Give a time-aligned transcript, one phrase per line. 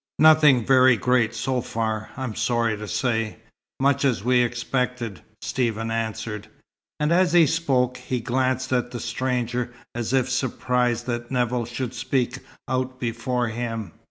[0.17, 3.37] "Nothing very great so far, I'm sorry to say.
[3.79, 6.47] Much as we expected," Stephen answered.
[6.99, 11.93] And as he spoke, he glanced at the stranger, as if surprised that Nevill should
[11.93, 13.91] speak out before him.